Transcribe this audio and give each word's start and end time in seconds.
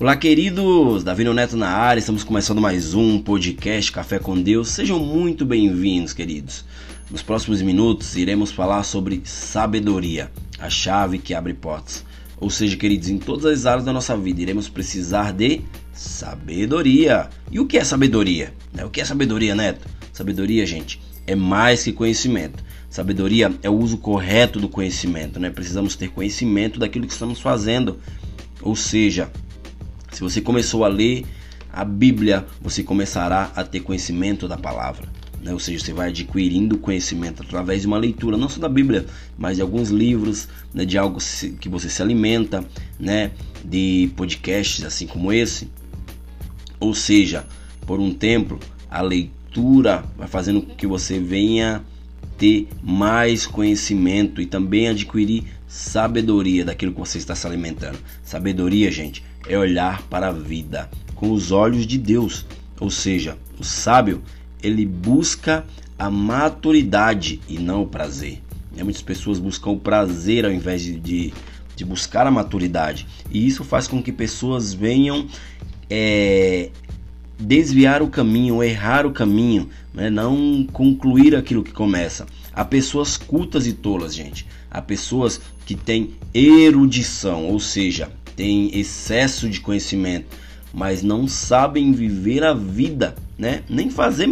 Olá, 0.00 0.14
queridos! 0.14 1.02
Davi 1.02 1.24
Neto 1.24 1.56
na 1.56 1.70
área, 1.70 1.98
estamos 1.98 2.22
começando 2.22 2.60
mais 2.60 2.94
um 2.94 3.18
podcast 3.18 3.90
Café 3.90 4.20
com 4.20 4.40
Deus. 4.40 4.68
Sejam 4.68 5.00
muito 5.00 5.44
bem-vindos, 5.44 6.12
queridos. 6.12 6.64
Nos 7.10 7.20
próximos 7.20 7.60
minutos 7.60 8.14
iremos 8.14 8.52
falar 8.52 8.84
sobre 8.84 9.20
sabedoria, 9.24 10.30
a 10.56 10.70
chave 10.70 11.18
que 11.18 11.34
abre 11.34 11.52
portas. 11.52 12.04
Ou 12.36 12.48
seja, 12.48 12.76
queridos, 12.76 13.08
em 13.08 13.18
todas 13.18 13.44
as 13.44 13.66
áreas 13.66 13.84
da 13.84 13.92
nossa 13.92 14.16
vida 14.16 14.40
iremos 14.40 14.68
precisar 14.68 15.32
de 15.32 15.62
sabedoria. 15.92 17.28
E 17.50 17.58
o 17.58 17.66
que 17.66 17.76
é 17.76 17.82
sabedoria? 17.82 18.54
Né, 18.72 18.84
o 18.84 18.90
que 18.90 19.00
é 19.00 19.04
sabedoria, 19.04 19.56
Neto? 19.56 19.84
Sabedoria, 20.12 20.64
gente, 20.64 21.00
é 21.26 21.34
mais 21.34 21.82
que 21.82 21.92
conhecimento. 21.92 22.62
Sabedoria 22.88 23.52
é 23.64 23.68
o 23.68 23.74
uso 23.74 23.98
correto 23.98 24.60
do 24.60 24.68
conhecimento, 24.68 25.40
né? 25.40 25.50
Precisamos 25.50 25.96
ter 25.96 26.10
conhecimento 26.10 26.78
daquilo 26.78 27.04
que 27.04 27.12
estamos 27.12 27.40
fazendo. 27.40 27.98
Ou 28.62 28.76
seja, 28.76 29.30
se 30.18 30.24
você 30.24 30.40
começou 30.40 30.84
a 30.84 30.88
ler 30.88 31.24
a 31.72 31.84
Bíblia, 31.84 32.44
você 32.60 32.82
começará 32.82 33.52
a 33.54 33.62
ter 33.62 33.78
conhecimento 33.78 34.48
da 34.48 34.56
palavra. 34.56 35.06
Né? 35.40 35.52
Ou 35.52 35.60
seja, 35.60 35.78
você 35.78 35.92
vai 35.92 36.08
adquirindo 36.08 36.76
conhecimento 36.76 37.44
através 37.44 37.82
de 37.82 37.86
uma 37.86 37.98
leitura, 37.98 38.36
não 38.36 38.48
só 38.48 38.58
da 38.58 38.68
Bíblia, 38.68 39.06
mas 39.38 39.58
de 39.58 39.62
alguns 39.62 39.90
livros, 39.90 40.48
né? 40.74 40.84
de 40.84 40.98
algo 40.98 41.20
que 41.60 41.68
você 41.68 41.88
se 41.88 42.02
alimenta, 42.02 42.64
né? 42.98 43.30
de 43.64 44.10
podcasts 44.16 44.84
assim 44.84 45.06
como 45.06 45.32
esse. 45.32 45.70
Ou 46.80 46.92
seja, 46.94 47.46
por 47.86 48.00
um 48.00 48.12
tempo, 48.12 48.58
a 48.90 49.00
leitura 49.00 50.04
vai 50.16 50.26
fazendo 50.26 50.62
com 50.62 50.74
que 50.74 50.86
você 50.88 51.20
venha 51.20 51.84
ter 52.36 52.66
mais 52.82 53.46
conhecimento 53.46 54.42
e 54.42 54.46
também 54.46 54.88
adquirir 54.88 55.44
sabedoria 55.68 56.64
daquilo 56.64 56.92
que 56.92 56.98
você 56.98 57.18
está 57.18 57.36
se 57.36 57.46
alimentando. 57.46 58.00
Sabedoria, 58.24 58.90
gente, 58.90 59.22
é 59.46 59.58
olhar 59.58 60.02
para 60.02 60.28
a 60.28 60.32
vida 60.32 60.88
com 61.14 61.32
os 61.32 61.50
olhos 61.50 61.86
de 61.86 61.98
Deus. 61.98 62.46
Ou 62.80 62.90
seja, 62.90 63.36
o 63.58 63.64
sábio, 63.64 64.22
ele 64.62 64.86
busca 64.86 65.64
a 65.98 66.10
maturidade 66.10 67.40
e 67.48 67.58
não 67.58 67.82
o 67.82 67.86
prazer. 67.86 68.40
E 68.76 68.82
muitas 68.82 69.02
pessoas 69.02 69.38
buscam 69.38 69.70
o 69.70 69.80
prazer 69.80 70.44
ao 70.44 70.52
invés 70.52 70.82
de, 70.82 70.98
de, 70.98 71.34
de 71.74 71.84
buscar 71.84 72.26
a 72.26 72.30
maturidade. 72.30 73.06
E 73.30 73.46
isso 73.46 73.64
faz 73.64 73.88
com 73.88 74.00
que 74.00 74.12
pessoas 74.12 74.72
venham 74.72 75.26
é, 75.90 76.70
desviar 77.38 78.02
o 78.02 78.08
caminho, 78.08 78.62
errar 78.62 79.06
o 79.06 79.12
caminho, 79.12 79.68
né? 79.92 80.08
não 80.08 80.66
concluir 80.72 81.34
aquilo 81.34 81.64
que 81.64 81.72
começa. 81.72 82.26
Há 82.52 82.64
pessoas 82.64 83.16
cultas 83.16 83.66
e 83.66 83.72
tolas, 83.72 84.14
gente. 84.14 84.46
Há 84.70 84.82
pessoas 84.82 85.40
que 85.66 85.74
têm 85.74 86.14
erudição, 86.32 87.46
ou 87.46 87.58
seja, 87.58 88.10
têm 88.38 88.70
excesso 88.78 89.48
de 89.48 89.60
conhecimento, 89.60 90.28
mas 90.72 91.02
não 91.02 91.26
sabem 91.26 91.90
viver 91.90 92.44
a 92.44 92.54
vida, 92.54 93.16
né? 93.36 93.64
Nem 93.68 93.90
fazer 93.90 94.30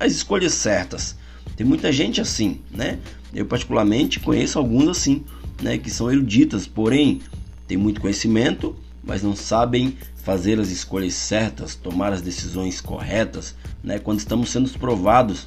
as 0.00 0.10
escolhas 0.12 0.54
certas. 0.54 1.14
Tem 1.54 1.66
muita 1.66 1.92
gente 1.92 2.18
assim, 2.18 2.60
né? 2.70 2.98
Eu 3.34 3.44
particularmente 3.44 4.20
conheço 4.20 4.58
alguns 4.58 4.88
assim, 4.88 5.22
né, 5.60 5.76
que 5.76 5.90
são 5.90 6.10
eruditas, 6.10 6.66
porém 6.66 7.20
têm 7.68 7.76
muito 7.76 8.00
conhecimento, 8.00 8.74
mas 9.04 9.22
não 9.22 9.36
sabem 9.36 9.98
fazer 10.24 10.58
as 10.58 10.70
escolhas 10.70 11.12
certas, 11.12 11.74
tomar 11.74 12.10
as 12.10 12.22
decisões 12.22 12.80
corretas, 12.80 13.54
né? 13.84 13.98
Quando 13.98 14.20
estamos 14.20 14.48
sendo 14.48 14.70
provados, 14.78 15.46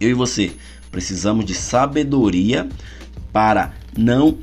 eu 0.00 0.08
e 0.08 0.14
você 0.14 0.52
precisamos 0.90 1.44
de 1.44 1.54
sabedoria 1.54 2.66
para 3.30 3.74
não 3.94 4.38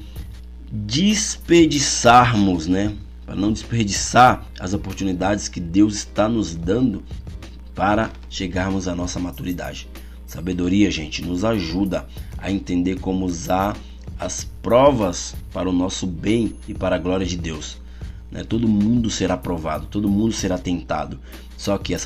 desperdiçarmos, 0.71 2.67
né? 2.67 2.95
Para 3.25 3.35
não 3.35 3.51
desperdiçar 3.51 4.45
as 4.59 4.73
oportunidades 4.73 5.47
que 5.47 5.59
Deus 5.59 5.95
está 5.95 6.29
nos 6.29 6.55
dando 6.55 7.03
para 7.75 8.09
chegarmos 8.29 8.87
à 8.87 8.95
nossa 8.95 9.19
maturidade. 9.19 9.87
Sabedoria, 10.25 10.89
gente, 10.89 11.21
nos 11.23 11.43
ajuda 11.43 12.07
a 12.37 12.51
entender 12.51 12.99
como 12.99 13.25
usar 13.25 13.75
as 14.17 14.43
provas 14.61 15.35
para 15.51 15.69
o 15.69 15.73
nosso 15.73 16.07
bem 16.07 16.55
e 16.67 16.73
para 16.73 16.95
a 16.95 16.99
glória 16.99 17.25
de 17.25 17.35
Deus. 17.35 17.77
Né? 18.31 18.43
Todo 18.43 18.67
mundo 18.67 19.09
será 19.09 19.35
provado, 19.35 19.87
todo 19.87 20.07
mundo 20.07 20.31
será 20.31 20.57
tentado. 20.57 21.19
Só 21.57 21.77
que 21.77 21.93
a 21.93 21.99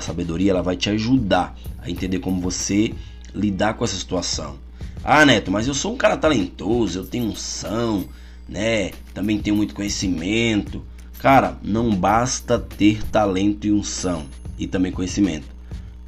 sabedoria 0.00 0.50
ela 0.50 0.62
vai 0.62 0.76
te 0.76 0.90
ajudar 0.90 1.56
a 1.80 1.88
entender 1.88 2.18
como 2.18 2.40
você 2.40 2.94
lidar 3.34 3.74
com 3.74 3.84
essa 3.84 3.96
situação. 3.96 4.56
Ah, 5.04 5.24
Neto, 5.24 5.50
mas 5.50 5.66
eu 5.66 5.74
sou 5.74 5.94
um 5.94 5.96
cara 5.96 6.16
talentoso, 6.16 6.98
eu 6.98 7.06
tenho 7.06 7.26
unção, 7.26 8.04
né? 8.48 8.90
Também 9.14 9.38
tenho 9.38 9.56
muito 9.56 9.74
conhecimento. 9.74 10.82
Cara, 11.18 11.58
não 11.62 11.94
basta 11.94 12.58
ter 12.58 13.02
talento 13.04 13.66
e 13.66 13.72
unção 13.72 14.26
e 14.58 14.66
também 14.66 14.92
conhecimento. 14.92 15.46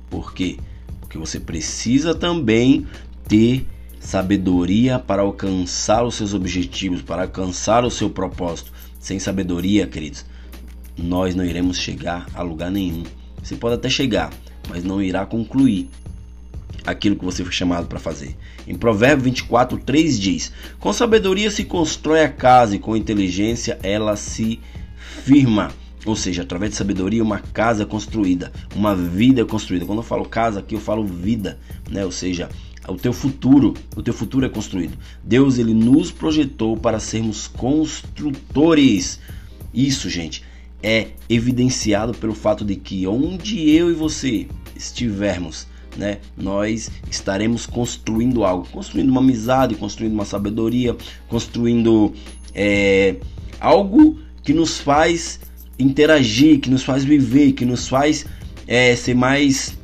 Por 0.09 0.35
quê? 0.35 0.59
Porque 1.01 1.19
você 1.19 1.39
precisa 1.39 2.15
também 2.15 2.87
ter 3.29 3.67
sabedoria 4.01 4.99
para 4.99 5.23
alcançar 5.23 6.05
os 6.05 6.15
seus 6.17 6.35
objetivos, 6.35 7.03
para 7.03 7.23
alcançar 7.23 7.85
o 7.85 7.91
seu 7.91 8.11
propósito. 8.11 8.73
Sem 8.99 9.19
sabedoria, 9.19 9.87
queridos, 9.87 10.25
nós 10.97 11.35
não 11.35 11.45
iremos 11.45 11.79
chegar 11.79 12.27
a 12.35 12.43
lugar 12.43 12.71
nenhum. 12.71 13.05
Você 13.43 13.57
pode 13.57 13.77
até 13.77 13.89
chegar, 13.89 14.31
mas 14.69 14.85
não 14.85 15.01
irá 15.01 15.25
concluir 15.25 15.89
aquilo 16.87 17.17
que 17.17 17.25
você 17.25 17.43
foi 17.43 17.53
chamado 17.53 17.87
para 17.87 17.99
fazer. 17.99 18.37
Em 18.67 18.75
Provérbio 18.75 19.25
24, 19.25 19.79
3 19.79 20.19
diz: 20.19 20.53
Com 20.79 20.93
sabedoria 20.93 21.51
se 21.51 21.65
constrói 21.65 22.23
a 22.23 22.29
casa 22.29 22.77
e 22.77 22.79
com 22.79 22.97
inteligência 22.97 23.79
ela 23.83 24.17
se 24.17 24.61
firma. 25.25 25.71
Ou 26.07 26.17
seja, 26.17 26.43
através 26.43 26.73
de 26.73 26.79
sabedoria, 26.79 27.23
uma 27.23 27.41
casa 27.41 27.85
construída, 27.85 28.51
uma 28.75 28.97
vida 28.97 29.45
construída. 29.45 29.85
Quando 29.85 29.99
eu 29.99 30.05
falo 30.05 30.25
casa 30.25 30.61
aqui, 30.61 30.75
eu 30.75 30.81
falo 30.81 31.05
vida, 31.05 31.59
né? 31.91 32.05
Ou 32.05 32.13
seja, 32.13 32.49
o 32.89 32.97
teu 32.97 33.13
futuro, 33.13 33.75
o 33.95 34.03
teu 34.03 34.15
futuro 34.15 34.47
é 34.47 34.49
construído. 34.49 34.97
Deus 35.23 35.59
ele 35.59 35.75
nos 35.75 36.11
projetou 36.11 36.77
para 36.77 36.99
sermos 36.99 37.47
construtores. 37.47 39.21
Isso, 39.75 40.09
gente, 40.09 40.43
é 40.83 41.09
evidenciado 41.29 42.15
pelo 42.15 42.35
fato 42.35 42.65
de 42.65 42.77
que 42.77 43.07
onde 43.07 43.71
eu 43.71 43.91
e 43.91 43.95
você 43.95 44.49
estivermos, 44.75 45.67
né, 45.97 46.19
nós 46.37 46.91
estaremos 47.11 47.67
construindo 47.67 48.45
algo, 48.45 48.67
construindo 48.69 49.11
uma 49.11 49.21
amizade, 49.21 49.75
construindo 49.75 50.13
uma 50.13 50.25
sabedoria, 50.25 50.97
construindo 51.29 52.13
é, 52.55 53.17
algo 53.61 54.19
que 54.43 54.53
nos 54.53 54.79
faz 54.79 55.41
interagir, 55.79 56.61
que 56.61 56.71
nos 56.71 56.83
faz 56.83 57.05
viver, 57.05 57.53
que 57.53 57.65
nos 57.65 57.89
faz 57.89 58.27
é, 58.67 58.95
ser 58.95 59.15
mais 59.15 59.77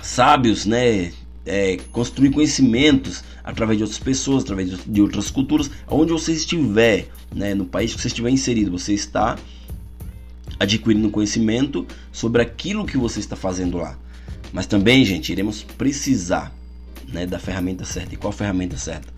sábios, 0.00 0.66
né? 0.66 1.12
é, 1.44 1.76
construir 1.90 2.30
conhecimentos 2.30 3.24
através 3.42 3.78
de 3.78 3.84
outras 3.84 3.98
pessoas, 3.98 4.44
através 4.44 4.70
de 4.86 5.02
outras 5.02 5.30
culturas, 5.30 5.70
onde 5.88 6.12
você 6.12 6.32
estiver, 6.32 7.08
né, 7.34 7.54
no 7.54 7.64
país 7.64 7.94
que 7.94 8.00
você 8.00 8.08
estiver 8.08 8.30
inserido, 8.30 8.70
você 8.70 8.94
está 8.94 9.36
adquirindo 10.58 11.10
conhecimento 11.10 11.86
sobre 12.12 12.42
aquilo 12.42 12.86
que 12.86 12.96
você 12.96 13.18
está 13.18 13.34
fazendo 13.34 13.78
lá. 13.78 13.98
Mas 14.52 14.66
também, 14.66 15.04
gente, 15.04 15.32
iremos 15.32 15.62
precisar 15.62 16.52
né, 17.08 17.26
da 17.26 17.38
ferramenta 17.38 17.84
certa. 17.84 18.14
E 18.14 18.16
qual 18.18 18.32
ferramenta 18.32 18.76
certa? 18.76 19.08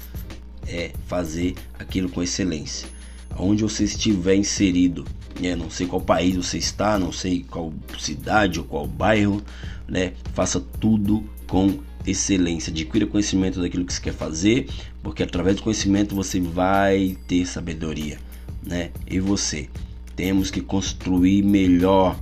É 0.67 0.93
fazer 1.07 1.55
aquilo 1.79 2.09
com 2.09 2.23
excelência. 2.23 2.89
Onde 3.37 3.63
você 3.63 3.85
estiver 3.85 4.37
inserido, 4.37 5.05
né, 5.41 5.57
não 5.57 5.69
sei 5.69 5.87
qual 5.87 6.01
país 6.01 6.37
você 6.37 6.59
está, 6.59 6.99
não 6.99 7.11
sei 7.11 7.45
qual 7.49 7.73
cidade 7.99 8.61
ou 8.61 8.65
qual 8.65 8.87
bairro, 8.87 9.43
né, 9.89 10.13
faça 10.33 10.61
tudo 10.61 11.25
com 11.49 11.81
excelência, 12.07 12.71
adquira 12.71 13.07
conhecimento 13.07 13.61
daquilo 13.61 13.85
que 13.85 13.93
você 13.93 14.01
quer 14.01 14.13
fazer, 14.13 14.69
porque 15.03 15.23
através 15.23 15.57
do 15.57 15.63
conhecimento 15.63 16.15
você 16.15 16.39
vai 16.41 17.17
ter 17.27 17.47
sabedoria, 17.47 18.19
né? 18.63 18.91
E 19.07 19.19
você 19.19 19.69
temos 20.15 20.51
que 20.51 20.61
construir 20.61 21.43
melhor 21.43 22.19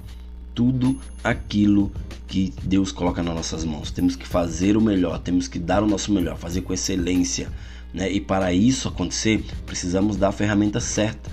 tudo 0.54 0.98
aquilo 1.22 1.90
que 2.32 2.50
Deus 2.62 2.90
coloca 2.90 3.22
nas 3.22 3.34
nossas 3.34 3.62
mãos. 3.62 3.90
Temos 3.90 4.16
que 4.16 4.26
fazer 4.26 4.74
o 4.74 4.80
melhor, 4.80 5.18
temos 5.18 5.46
que 5.46 5.58
dar 5.58 5.82
o 5.82 5.86
nosso 5.86 6.10
melhor, 6.10 6.38
fazer 6.38 6.62
com 6.62 6.72
excelência, 6.72 7.52
né? 7.92 8.10
E 8.10 8.22
para 8.22 8.54
isso 8.54 8.88
acontecer, 8.88 9.44
precisamos 9.66 10.16
da 10.16 10.32
ferramenta 10.32 10.80
certa, 10.80 11.30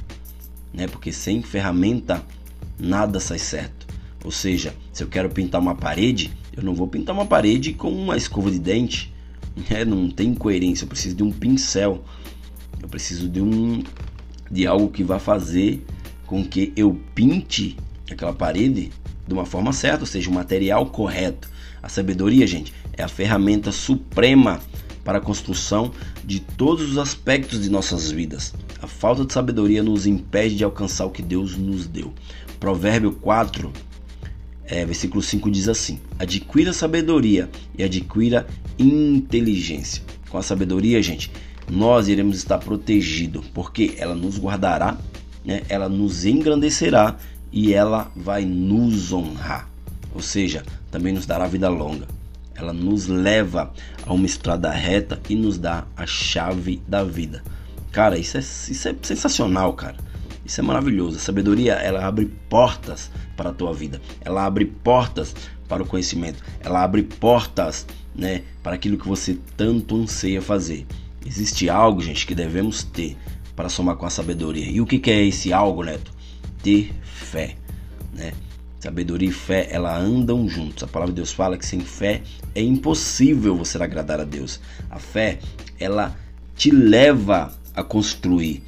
né? 0.73 0.89
Porque 0.89 1.13
sem 1.13 1.41
ferramenta 1.41 2.21
nada 2.77 3.17
sai 3.21 3.39
certo. 3.39 3.87
Ou 4.25 4.29
seja, 4.29 4.75
se 4.91 5.01
eu 5.01 5.07
quero 5.07 5.29
pintar 5.29 5.61
uma 5.61 5.73
parede, 5.73 6.33
eu 6.51 6.61
não 6.61 6.75
vou 6.75 6.85
pintar 6.85 7.15
uma 7.15 7.25
parede 7.25 7.71
com 7.71 7.89
uma 7.89 8.17
escova 8.17 8.51
de 8.51 8.59
dente. 8.59 9.13
É, 9.69 9.83
não 9.83 10.09
tem 10.09 10.33
coerência. 10.33 10.83
Eu 10.83 10.89
preciso 10.89 11.15
de 11.15 11.23
um 11.23 11.31
pincel. 11.31 12.03
Eu 12.81 12.89
preciso 12.89 13.29
de 13.29 13.41
um 13.41 13.83
de 14.51 14.67
algo 14.67 14.89
que 14.89 15.03
vá 15.03 15.17
fazer 15.17 15.85
com 16.25 16.45
que 16.45 16.73
eu 16.75 16.97
pinte 17.15 17.77
aquela 18.09 18.33
parede 18.33 18.91
de 19.29 19.33
uma 19.33 19.45
forma 19.45 19.71
certa, 19.71 20.01
ou 20.01 20.07
seja, 20.07 20.29
o 20.29 20.33
material 20.33 20.87
correto. 20.87 21.47
A 21.81 21.87
sabedoria, 21.87 22.45
gente, 22.45 22.73
é 22.97 23.03
a 23.03 23.07
ferramenta 23.07 23.71
suprema 23.71 24.59
para 25.05 25.19
a 25.19 25.21
construção 25.21 25.91
de 26.25 26.39
todos 26.39 26.91
os 26.91 26.97
aspectos 26.97 27.61
de 27.61 27.69
nossas 27.69 28.11
vidas. 28.11 28.53
A 28.81 28.87
falta 28.87 29.23
de 29.23 29.31
sabedoria 29.31 29.83
nos 29.83 30.05
impede 30.05 30.55
de 30.55 30.63
alcançar 30.63 31.05
o 31.05 31.11
que 31.11 31.21
Deus 31.21 31.55
nos 31.55 31.87
deu. 31.87 32.11
Provérbio 32.59 33.13
4, 33.13 33.71
é, 34.65 34.83
versículo 34.83 35.21
5 35.21 35.49
diz 35.51 35.69
assim: 35.69 35.99
Adquira 36.17 36.73
sabedoria 36.73 37.49
e 37.77 37.83
adquira 37.83 38.47
inteligência. 38.77 40.03
Com 40.29 40.37
a 40.37 40.41
sabedoria, 40.41 41.01
gente, 41.01 41.31
nós 41.69 42.07
iremos 42.07 42.35
estar 42.37 42.57
protegidos, 42.57 43.45
porque 43.53 43.93
ela 43.97 44.15
nos 44.15 44.39
guardará, 44.39 44.97
né? 45.45 45.61
ela 45.69 45.87
nos 45.87 46.25
engrandecerá 46.25 47.15
e 47.51 47.73
ela 47.73 48.11
vai 48.15 48.45
nos 48.45 49.11
honrar. 49.11 49.69
Ou 50.13 50.21
seja, 50.21 50.63
também 50.91 51.13
nos 51.13 51.25
dará 51.25 51.47
vida 51.47 51.69
longa. 51.69 52.07
Ela 52.55 52.73
nos 52.73 53.07
leva 53.07 53.71
a 54.05 54.13
uma 54.13 54.25
estrada 54.25 54.69
reta 54.71 55.19
e 55.29 55.35
nos 55.35 55.57
dá 55.57 55.85
a 55.95 56.05
chave 56.05 56.81
da 56.87 57.03
vida. 57.03 57.41
Cara, 57.91 58.17
isso 58.17 58.37
é, 58.37 58.41
isso 58.41 58.87
é 58.87 58.95
sensacional, 59.01 59.73
cara. 59.73 59.95
Isso 60.45 60.59
é 60.59 60.63
maravilhoso. 60.63 61.17
A 61.17 61.19
sabedoria, 61.19 61.73
ela 61.73 62.05
abre 62.05 62.25
portas 62.49 63.09
para 63.37 63.51
a 63.51 63.53
tua 63.53 63.73
vida. 63.73 64.01
Ela 64.21 64.45
abre 64.45 64.65
portas 64.65 65.35
para 65.67 65.83
o 65.83 65.85
conhecimento. 65.85 66.43
Ela 66.59 66.83
abre 66.83 67.03
portas, 67.03 67.85
né, 68.15 68.41
para 68.61 68.75
aquilo 68.75 68.97
que 68.97 69.07
você 69.07 69.37
tanto 69.55 69.95
anseia 69.95 70.41
fazer. 70.41 70.85
Existe 71.25 71.69
algo, 71.69 72.01
gente, 72.01 72.25
que 72.25 72.35
devemos 72.35 72.83
ter 72.83 73.15
para 73.55 73.69
somar 73.69 73.95
com 73.95 74.05
a 74.05 74.09
sabedoria. 74.09 74.69
E 74.69 74.81
o 74.81 74.85
que, 74.85 74.99
que 74.99 75.11
é 75.11 75.23
esse 75.23 75.53
algo, 75.53 75.83
Neto? 75.83 76.11
Ter 76.61 76.93
fé, 77.03 77.55
né? 78.13 78.33
Sabedoria 78.79 79.27
e 79.27 79.33
fé, 79.33 79.67
ela 79.69 79.97
andam 79.97 80.47
juntos. 80.47 80.83
A 80.83 80.87
palavra 80.87 81.13
de 81.13 81.17
Deus 81.17 81.33
fala 81.33 81.57
que 81.57 81.65
sem 81.65 81.81
fé 81.81 82.21
é 82.55 82.61
impossível 82.61 83.55
você 83.55 83.81
agradar 83.81 84.21
a 84.21 84.23
Deus. 84.23 84.59
A 84.89 84.99
fé, 84.99 85.39
ela 85.77 86.15
te 86.55 86.71
leva 86.71 87.53
a 87.75 87.83
construir, 87.83 88.63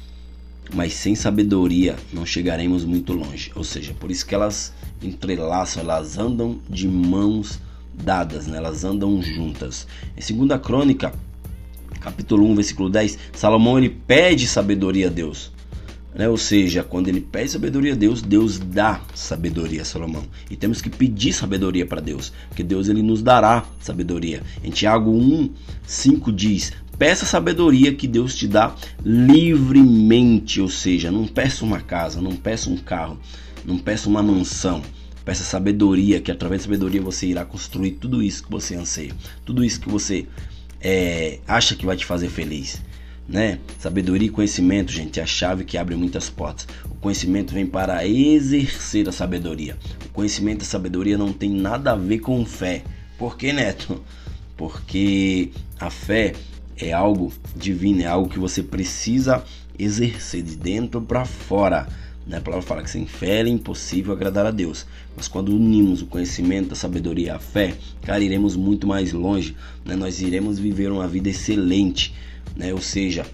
mas 0.74 0.92
sem 0.92 1.14
sabedoria 1.14 1.96
não 2.12 2.26
chegaremos 2.26 2.84
muito 2.84 3.14
longe. 3.14 3.50
Ou 3.54 3.64
seja, 3.64 3.94
por 3.94 4.10
isso 4.10 4.26
que 4.26 4.34
elas 4.34 4.72
entrelaçam, 5.02 5.82
elas 5.82 6.18
andam 6.18 6.60
de 6.68 6.86
mãos 6.86 7.58
dadas, 7.92 8.46
né? 8.46 8.58
elas 8.58 8.84
andam 8.84 9.22
juntas. 9.22 9.86
Em 10.16 10.46
2 10.46 10.60
Crônica, 10.60 11.12
capítulo 12.00 12.46
1, 12.48 12.54
versículo 12.54 12.90
10, 12.90 13.18
Salomão 13.32 13.78
ele 13.78 13.90
pede 13.90 14.46
sabedoria 14.46 15.06
a 15.08 15.10
Deus. 15.10 15.52
Né? 16.14 16.28
Ou 16.28 16.36
seja, 16.36 16.82
quando 16.82 17.08
ele 17.08 17.20
pede 17.20 17.50
sabedoria 17.50 17.92
a 17.92 17.96
Deus, 17.96 18.20
Deus 18.20 18.58
dá 18.58 19.00
sabedoria 19.14 19.82
a 19.82 19.84
Salomão. 19.84 20.24
E 20.50 20.56
temos 20.56 20.82
que 20.82 20.90
pedir 20.90 21.32
sabedoria 21.32 21.86
para 21.86 22.00
Deus, 22.00 22.32
porque 22.48 22.62
Deus 22.62 22.88
ele 22.88 23.02
nos 23.02 23.22
dará 23.22 23.64
sabedoria. 23.80 24.42
Em 24.62 24.70
Tiago 24.70 25.10
1, 25.10 25.50
5 25.86 26.32
diz: 26.32 26.72
Peça 26.98 27.24
sabedoria 27.24 27.94
que 27.94 28.06
Deus 28.06 28.34
te 28.34 28.46
dá 28.46 28.74
livremente, 29.04 30.60
ou 30.60 30.68
seja, 30.68 31.10
não 31.10 31.26
peça 31.26 31.64
uma 31.64 31.80
casa, 31.80 32.20
não 32.20 32.36
peça 32.36 32.68
um 32.68 32.76
carro, 32.76 33.18
não 33.64 33.78
peça 33.78 34.08
uma 34.08 34.22
mansão. 34.22 34.82
Peça 35.24 35.44
sabedoria, 35.44 36.20
que 36.20 36.32
através 36.32 36.62
da 36.62 36.64
sabedoria 36.64 37.00
você 37.00 37.28
irá 37.28 37.44
construir 37.44 37.92
tudo 37.92 38.20
isso 38.22 38.42
que 38.42 38.50
você 38.50 38.74
anseia, 38.74 39.12
tudo 39.44 39.64
isso 39.64 39.80
que 39.80 39.88
você 39.88 40.26
é, 40.80 41.38
acha 41.46 41.76
que 41.76 41.86
vai 41.86 41.96
te 41.96 42.04
fazer 42.04 42.28
feliz. 42.28 42.82
Né? 43.28 43.58
Sabedoria 43.78 44.28
e 44.28 44.30
conhecimento, 44.30 44.92
gente, 44.92 45.20
é 45.20 45.22
a 45.22 45.26
chave 45.26 45.64
que 45.64 45.78
abre 45.78 45.94
muitas 45.94 46.28
portas. 46.28 46.66
O 46.90 46.94
conhecimento 46.96 47.54
vem 47.54 47.66
para 47.66 48.06
exercer 48.06 49.08
a 49.08 49.12
sabedoria. 49.12 49.76
O 50.06 50.08
conhecimento 50.10 50.62
e 50.62 50.64
a 50.64 50.68
sabedoria 50.68 51.16
não 51.16 51.32
tem 51.32 51.50
nada 51.50 51.92
a 51.92 51.96
ver 51.96 52.18
com 52.18 52.44
fé. 52.44 52.82
Por 53.18 53.36
que, 53.36 53.52
Neto? 53.52 54.02
Porque 54.56 55.50
a 55.78 55.88
fé 55.88 56.34
é 56.76 56.92
algo 56.92 57.32
divino, 57.56 58.02
é 58.02 58.06
algo 58.06 58.28
que 58.28 58.38
você 58.38 58.62
precisa 58.62 59.44
exercer 59.78 60.42
de 60.42 60.56
dentro 60.56 61.00
para 61.00 61.24
fora. 61.24 61.88
Né? 62.26 62.38
A 62.38 62.40
palavra 62.40 62.66
fala 62.66 62.82
que 62.82 62.90
sem 62.90 63.06
fé 63.06 63.40
é 63.40 63.48
impossível 63.48 64.12
agradar 64.12 64.46
a 64.46 64.50
Deus. 64.50 64.86
Mas 65.16 65.28
quando 65.28 65.54
unimos 65.54 66.02
o 66.02 66.06
conhecimento, 66.06 66.72
a 66.72 66.76
sabedoria 66.76 67.36
a 67.36 67.38
fé, 67.38 67.74
cara, 68.02 68.22
iremos 68.22 68.56
muito 68.56 68.86
mais 68.86 69.12
longe. 69.12 69.56
Né? 69.84 69.96
Nós 69.96 70.20
iremos 70.20 70.58
viver 70.58 70.90
uma 70.90 71.08
vida 71.08 71.28
excelente. 71.28 72.14
Né? 72.56 72.72
Ou 72.72 72.80
seja, 72.80 73.26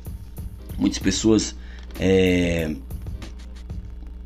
muitas 0.78 0.98
pessoas 0.98 1.54
é, 2.00 2.74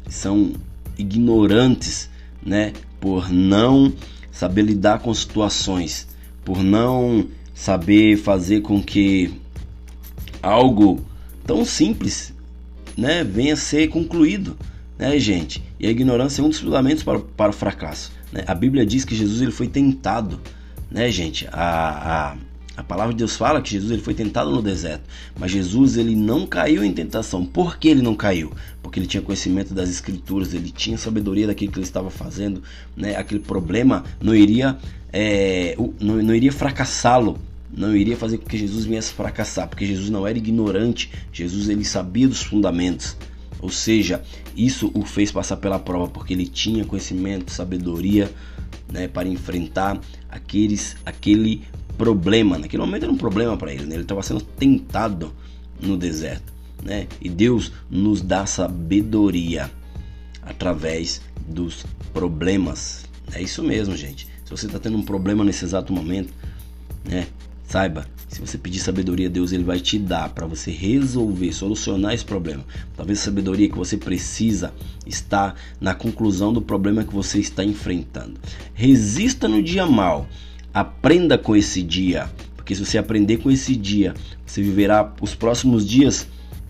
são 0.08 0.52
ignorantes 0.96 2.08
né? 2.44 2.72
por 3.00 3.30
não 3.30 3.92
saber 4.30 4.62
lidar 4.62 5.00
com 5.00 5.12
situações, 5.12 6.08
por 6.44 6.62
não 6.62 7.26
saber 7.54 8.16
fazer 8.16 8.60
com 8.62 8.82
que 8.82 9.34
algo 10.42 11.00
tão 11.46 11.64
simples, 11.64 12.32
né, 12.96 13.24
venha 13.24 13.56
ser 13.56 13.88
concluído, 13.88 14.56
né, 14.98 15.18
gente? 15.18 15.62
E 15.78 15.86
a 15.86 15.90
ignorância 15.90 16.42
é 16.42 16.44
um 16.44 16.48
dos 16.48 16.60
fundamentos 16.60 17.02
para, 17.02 17.18
para 17.18 17.50
o 17.50 17.52
fracasso. 17.52 18.12
Né? 18.32 18.44
A 18.46 18.54
Bíblia 18.54 18.86
diz 18.86 19.04
que 19.04 19.14
Jesus 19.14 19.40
ele 19.42 19.50
foi 19.50 19.68
tentado, 19.68 20.40
né, 20.90 21.10
gente? 21.10 21.46
A, 21.52 22.32
a, 22.32 22.36
a 22.76 22.82
palavra 22.82 23.12
de 23.12 23.18
Deus 23.18 23.36
fala 23.36 23.60
que 23.60 23.70
Jesus 23.70 23.90
ele 23.90 24.02
foi 24.02 24.14
tentado 24.14 24.50
no 24.50 24.62
deserto, 24.62 25.02
mas 25.38 25.50
Jesus 25.50 25.96
ele 25.96 26.14
não 26.14 26.46
caiu 26.46 26.84
em 26.84 26.92
tentação. 26.92 27.44
Por 27.44 27.78
que 27.78 27.88
ele 27.88 28.02
não 28.02 28.14
caiu? 28.14 28.52
Porque 28.82 28.98
ele 28.98 29.06
tinha 29.06 29.22
conhecimento 29.22 29.74
das 29.74 29.90
escrituras, 29.90 30.54
ele 30.54 30.70
tinha 30.70 30.96
sabedoria 30.96 31.46
daquilo 31.46 31.72
que 31.72 31.78
ele 31.78 31.86
estava 31.86 32.10
fazendo, 32.10 32.62
né? 32.96 33.16
Aquele 33.16 33.40
problema 33.40 34.04
não 34.20 34.34
iria 34.34 34.78
é, 35.12 35.76
não, 36.00 36.16
não 36.16 36.34
iria 36.34 36.50
fracassá-lo, 36.50 37.38
não 37.72 37.96
iria 37.96 38.16
fazer 38.16 38.38
com 38.38 38.46
que 38.46 38.58
Jesus 38.58 38.84
viesse 38.84 39.12
fracassar, 39.12 39.69
porque 39.69 39.86
Jesus 39.86 40.10
não 40.10 40.26
era 40.26 40.36
ignorante, 40.36 41.10
Jesus 41.32 41.69
ele 41.69 41.84
sabia 41.84 42.28
dos 42.28 42.42
fundamentos. 42.42 43.16
Ou 43.60 43.70
seja, 43.70 44.22
isso 44.56 44.90
o 44.92 45.02
fez 45.02 45.30
passar 45.30 45.56
pela 45.56 45.78
prova 45.78 46.08
porque 46.08 46.34
ele 46.34 46.46
tinha 46.46 46.84
conhecimento, 46.84 47.52
sabedoria, 47.52 48.30
né, 48.92 49.08
para 49.08 49.28
enfrentar 49.28 50.00
aqueles 50.28 50.96
aquele 51.06 51.62
problema. 51.96 52.58
Naquele 52.58 52.82
momento 52.82 53.04
era 53.04 53.12
um 53.12 53.16
problema 53.16 53.56
para 53.56 53.72
ele, 53.72 53.86
né? 53.86 53.94
ele 53.94 54.02
estava 54.02 54.22
sendo 54.22 54.40
tentado 54.40 55.32
no 55.80 55.96
deserto, 55.96 56.52
né? 56.82 57.06
E 57.20 57.28
Deus 57.28 57.72
nos 57.88 58.20
dá 58.20 58.44
sabedoria 58.46 59.70
através 60.42 61.20
dos 61.46 61.86
problemas. 62.12 63.04
É 63.32 63.40
isso 63.40 63.62
mesmo, 63.62 63.96
gente. 63.96 64.26
Se 64.44 64.50
você 64.50 64.66
está 64.66 64.78
tendo 64.78 64.96
um 64.96 65.02
problema 65.02 65.44
nesse 65.44 65.64
exato 65.64 65.92
momento, 65.92 66.32
né? 67.04 67.28
Saiba, 67.72 68.06
se 68.28 68.38
você 68.38 68.58
pedir 68.58 68.80
sabedoria, 68.80 69.30
Deus 69.30 69.50
ele 69.50 69.64
vai 69.64 69.80
te 69.80 69.98
dar 69.98 70.29
para 70.29 70.46
você 70.46 70.70
resolver, 70.70 71.50
solucionar 71.55 72.12
esse 72.12 72.22
problema. 72.22 72.62
Talvez 72.94 73.19
a 73.19 73.22
sabedoria 73.22 73.67
que 73.67 73.79
você 73.79 73.96
precisa 73.96 74.74
está 75.06 75.55
na 75.81 75.94
conclusão 75.94 76.52
do 76.52 76.60
problema 76.60 77.02
que 77.02 77.14
você 77.14 77.38
está 77.38 77.64
enfrentando. 77.64 78.38
Resista 78.74 79.48
no 79.48 79.62
dia 79.62 79.86
mal. 79.86 80.29
Aprenda 80.74 81.38
com 81.38 81.56
esse 81.56 81.82
dia, 81.82 82.31
porque 82.55 82.74
se 82.74 82.84
você 82.84 82.98
aprender 82.98 83.38
com 83.38 83.50
esse 83.50 83.74
dia, 83.74 84.12
você 84.44 84.60
viverá 84.60 85.10
os 85.22 85.34
próximos 85.34 85.88
dias 85.88 86.29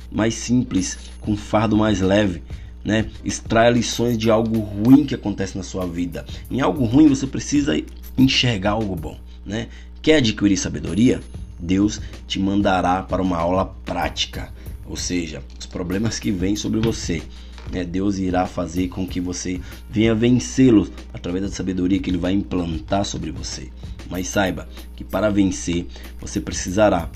mais 0.09 0.35
simples, 0.35 0.97
com 1.21 1.32
um 1.32 1.37
fardo 1.37 1.76
mais 1.76 2.00
leve. 2.00 2.44
Né? 2.85 3.06
Extraia 3.25 3.71
lições 3.71 4.16
de 4.16 4.30
algo 4.30 4.61
ruim 4.61 5.04
que 5.04 5.16
acontece 5.16 5.56
na 5.56 5.64
sua 5.64 5.85
vida. 5.85 6.25
Em 6.49 6.61
algo 6.61 6.85
ruim 6.85 7.09
você 7.09 7.26
precisa 7.26 7.75
enxergar 8.16 8.71
algo 8.71 8.94
bom, 8.94 9.18
né? 9.44 9.66
Quer 10.02 10.16
adquirir 10.16 10.56
sabedoria? 10.56 11.21
Deus 11.61 12.00
te 12.26 12.40
mandará 12.40 13.04
para 13.04 13.23
uma 13.23 13.37
aula 13.37 13.66
prática, 13.85 14.52
ou 14.85 14.97
seja, 14.97 15.40
os 15.56 15.64
problemas 15.64 16.18
que 16.18 16.32
vêm 16.32 16.56
sobre 16.56 16.80
você. 16.80 17.23
Né? 17.71 17.85
Deus 17.85 18.18
irá 18.18 18.44
fazer 18.44 18.88
com 18.88 19.06
que 19.06 19.21
você 19.21 19.61
venha 19.88 20.12
vencê-los 20.12 20.90
através 21.14 21.44
da 21.44 21.50
sabedoria 21.52 22.00
que 22.00 22.11
Ele 22.11 22.18
vai 22.18 22.32
implantar 22.32 23.04
sobre 23.04 23.30
você. 23.30 23.71
Mas 24.11 24.26
saiba 24.26 24.68
que 24.97 25.04
para 25.04 25.30
vencer 25.30 25.87
você 26.21 26.40
precisará 26.40 27.09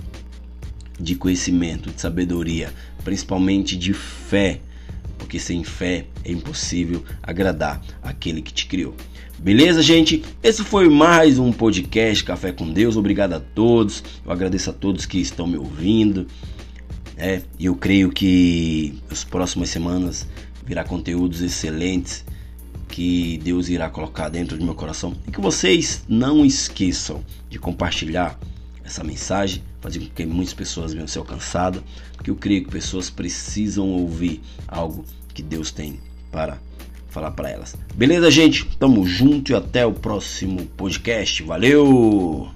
de 0.98 1.16
conhecimento, 1.16 1.90
de 1.90 2.00
sabedoria, 2.00 2.72
principalmente 3.02 3.76
de 3.76 3.92
fé, 3.92 4.60
porque 5.18 5.40
sem 5.40 5.64
fé 5.64 6.06
é 6.24 6.30
impossível 6.30 7.02
agradar 7.20 7.82
aquele 8.00 8.40
que 8.40 8.52
te 8.52 8.66
criou. 8.66 8.94
Beleza, 9.38 9.82
gente? 9.82 10.24
Esse 10.42 10.64
foi 10.64 10.88
mais 10.88 11.38
um 11.38 11.52
podcast 11.52 12.24
Café 12.24 12.52
com 12.52 12.72
Deus. 12.72 12.96
Obrigado 12.96 13.34
a 13.34 13.40
todos. 13.40 14.02
Eu 14.24 14.32
agradeço 14.32 14.70
a 14.70 14.72
todos 14.72 15.04
que 15.04 15.18
estão 15.18 15.46
me 15.46 15.58
ouvindo. 15.58 16.26
É, 17.18 17.42
eu 17.60 17.76
creio 17.76 18.10
que 18.10 18.98
as 19.10 19.24
próximas 19.24 19.68
semanas 19.68 20.26
virá 20.64 20.84
conteúdos 20.84 21.42
excelentes 21.42 22.24
que 22.88 23.38
Deus 23.44 23.68
irá 23.68 23.90
colocar 23.90 24.30
dentro 24.30 24.56
do 24.56 24.64
meu 24.64 24.74
coração 24.74 25.14
e 25.28 25.30
que 25.30 25.40
vocês 25.40 26.02
não 26.08 26.44
esqueçam 26.44 27.22
de 27.50 27.58
compartilhar 27.58 28.38
essa 28.82 29.04
mensagem, 29.04 29.62
fazer 29.82 29.98
com 29.98 30.06
que 30.06 30.24
muitas 30.24 30.54
pessoas 30.54 30.94
venham 30.94 31.06
ser 31.06 31.18
alcançadas, 31.18 31.82
porque 32.14 32.30
eu 32.30 32.36
creio 32.36 32.64
que 32.64 32.70
pessoas 32.70 33.10
precisam 33.10 33.86
ouvir 33.90 34.40
algo 34.66 35.04
que 35.34 35.42
Deus 35.42 35.70
tem 35.70 36.00
para 36.32 36.58
falar 37.16 37.30
para 37.30 37.50
elas. 37.50 37.74
Beleza, 37.94 38.30
gente? 38.30 38.66
Tamo 38.78 39.06
junto 39.06 39.52
e 39.52 39.54
até 39.54 39.86
o 39.86 39.92
próximo 39.92 40.66
podcast. 40.76 41.42
Valeu! 41.42 42.55